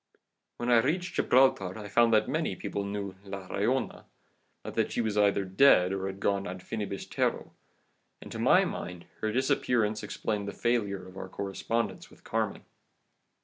When 0.57 0.71
I 0.71 0.79
reached 0.79 1.13
Gibraltar 1.13 1.77
I 1.77 1.87
found 1.87 2.11
that 2.11 2.27
many 2.27 2.55
people 2.55 2.83
knew 2.83 3.13
La 3.23 3.45
Rollona, 3.45 4.05
but 4.63 4.73
that 4.73 4.91
she 4.91 4.99
was 4.99 5.15
either 5.15 5.45
dead 5.45 5.93
or 5.93 6.07
had 6.07 6.19
gone 6.19 6.47
ad 6.47 6.61
finibus 6.63 7.05
terroe,* 7.07 7.51
and, 8.19 8.31
to 8.31 8.39
my 8.39 8.65
mind, 8.65 9.05
her 9.19 9.31
disappearance 9.31 10.01
explained 10.01 10.47
the 10.47 10.53
failure 10.53 11.07
of 11.07 11.17
our 11.17 11.29
correspondence 11.29 12.09
with 12.09 12.23
Carmen. 12.23 12.65